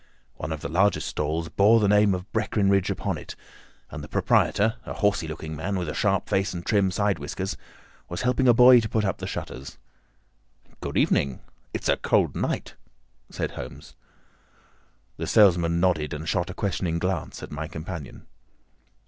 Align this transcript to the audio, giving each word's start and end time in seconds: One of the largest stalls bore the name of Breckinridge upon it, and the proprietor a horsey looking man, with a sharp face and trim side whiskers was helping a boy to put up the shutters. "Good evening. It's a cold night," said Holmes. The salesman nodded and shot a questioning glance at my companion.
One 0.37 0.51
of 0.51 0.61
the 0.61 0.67
largest 0.67 1.07
stalls 1.07 1.47
bore 1.47 1.79
the 1.79 1.87
name 1.87 2.15
of 2.15 2.31
Breckinridge 2.31 2.89
upon 2.89 3.19
it, 3.19 3.35
and 3.91 4.03
the 4.03 4.07
proprietor 4.07 4.77
a 4.83 4.93
horsey 4.93 5.27
looking 5.27 5.55
man, 5.55 5.77
with 5.77 5.87
a 5.87 5.93
sharp 5.93 6.27
face 6.27 6.55
and 6.55 6.65
trim 6.65 6.89
side 6.89 7.19
whiskers 7.19 7.55
was 8.09 8.23
helping 8.23 8.47
a 8.47 8.53
boy 8.55 8.79
to 8.79 8.89
put 8.89 9.05
up 9.05 9.19
the 9.19 9.27
shutters. 9.27 9.77
"Good 10.79 10.97
evening. 10.97 11.39
It's 11.71 11.87
a 11.87 11.97
cold 11.97 12.35
night," 12.35 12.73
said 13.29 13.51
Holmes. 13.51 13.95
The 15.17 15.27
salesman 15.27 15.79
nodded 15.79 16.15
and 16.15 16.27
shot 16.27 16.49
a 16.49 16.55
questioning 16.55 16.97
glance 16.97 17.43
at 17.43 17.51
my 17.51 17.67
companion. 17.67 18.25